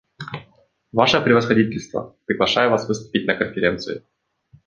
[0.91, 4.03] Ваше превосходительство, приглашаю вас выступить на Конференции.